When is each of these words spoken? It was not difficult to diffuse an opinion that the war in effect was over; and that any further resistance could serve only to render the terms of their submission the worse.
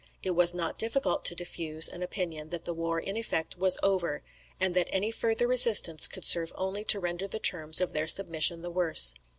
It 0.23 0.31
was 0.31 0.55
not 0.55 0.79
difficult 0.79 1.23
to 1.25 1.35
diffuse 1.35 1.87
an 1.87 2.01
opinion 2.01 2.49
that 2.49 2.65
the 2.65 2.73
war 2.73 2.99
in 2.99 3.15
effect 3.15 3.59
was 3.59 3.77
over; 3.83 4.23
and 4.59 4.73
that 4.75 4.89
any 4.91 5.11
further 5.11 5.47
resistance 5.47 6.07
could 6.07 6.25
serve 6.25 6.51
only 6.55 6.83
to 6.85 6.99
render 6.99 7.27
the 7.27 7.37
terms 7.37 7.79
of 7.79 7.93
their 7.93 8.07
submission 8.07 8.63
the 8.63 8.71
worse. 8.71 9.13